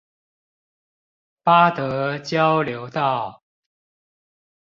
[1.43, 3.43] 八德交流道